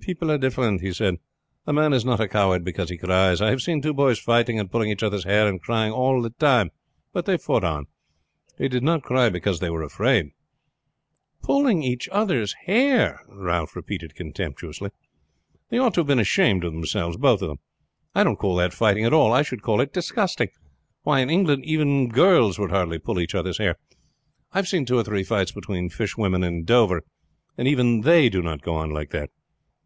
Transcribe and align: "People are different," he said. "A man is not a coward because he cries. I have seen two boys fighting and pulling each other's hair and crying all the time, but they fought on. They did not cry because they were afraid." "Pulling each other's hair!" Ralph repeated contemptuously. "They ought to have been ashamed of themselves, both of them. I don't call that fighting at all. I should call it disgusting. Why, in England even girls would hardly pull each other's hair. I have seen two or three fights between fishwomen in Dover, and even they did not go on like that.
"People 0.00 0.30
are 0.30 0.38
different," 0.38 0.80
he 0.80 0.90
said. 0.90 1.16
"A 1.66 1.72
man 1.74 1.92
is 1.92 2.02
not 2.02 2.18
a 2.18 2.26
coward 2.26 2.64
because 2.64 2.88
he 2.88 2.96
cries. 2.96 3.42
I 3.42 3.50
have 3.50 3.60
seen 3.60 3.82
two 3.82 3.92
boys 3.92 4.18
fighting 4.18 4.58
and 4.58 4.70
pulling 4.70 4.88
each 4.88 5.02
other's 5.02 5.24
hair 5.24 5.46
and 5.46 5.60
crying 5.60 5.92
all 5.92 6.22
the 6.22 6.30
time, 6.30 6.70
but 7.12 7.26
they 7.26 7.36
fought 7.36 7.62
on. 7.62 7.84
They 8.58 8.68
did 8.68 8.82
not 8.82 9.02
cry 9.02 9.28
because 9.28 9.60
they 9.60 9.68
were 9.68 9.82
afraid." 9.82 10.30
"Pulling 11.42 11.82
each 11.82 12.08
other's 12.08 12.54
hair!" 12.64 13.20
Ralph 13.28 13.76
repeated 13.76 14.14
contemptuously. 14.14 14.92
"They 15.68 15.76
ought 15.76 15.92
to 15.94 16.00
have 16.00 16.06
been 16.06 16.18
ashamed 16.18 16.64
of 16.64 16.72
themselves, 16.72 17.18
both 17.18 17.42
of 17.42 17.48
them. 17.48 17.58
I 18.14 18.24
don't 18.24 18.38
call 18.38 18.56
that 18.56 18.72
fighting 18.72 19.04
at 19.04 19.12
all. 19.12 19.30
I 19.34 19.42
should 19.42 19.60
call 19.60 19.82
it 19.82 19.92
disgusting. 19.92 20.48
Why, 21.02 21.20
in 21.20 21.28
England 21.28 21.66
even 21.66 22.08
girls 22.08 22.58
would 22.58 22.70
hardly 22.70 22.98
pull 22.98 23.20
each 23.20 23.34
other's 23.34 23.58
hair. 23.58 23.76
I 24.54 24.58
have 24.58 24.68
seen 24.68 24.86
two 24.86 24.96
or 24.96 25.04
three 25.04 25.22
fights 25.22 25.52
between 25.52 25.90
fishwomen 25.90 26.42
in 26.42 26.64
Dover, 26.64 27.02
and 27.58 27.68
even 27.68 28.00
they 28.00 28.30
did 28.30 28.42
not 28.44 28.62
go 28.62 28.74
on 28.76 28.88
like 28.90 29.10
that. 29.10 29.28